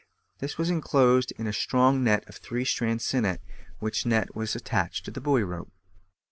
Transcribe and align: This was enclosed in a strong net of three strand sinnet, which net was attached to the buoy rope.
This 0.39 0.57
was 0.57 0.71
enclosed 0.71 1.31
in 1.37 1.45
a 1.45 1.53
strong 1.53 2.03
net 2.03 2.27
of 2.27 2.37
three 2.37 2.65
strand 2.65 3.03
sinnet, 3.03 3.39
which 3.77 4.03
net 4.03 4.35
was 4.35 4.55
attached 4.55 5.05
to 5.05 5.11
the 5.11 5.21
buoy 5.21 5.43
rope. 5.43 5.71